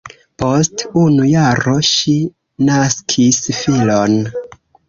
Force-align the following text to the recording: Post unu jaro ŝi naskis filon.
Post 0.43 0.85
unu 1.01 1.27
jaro 1.33 1.75
ŝi 1.89 2.15
naskis 2.71 3.39
filon. 3.61 4.21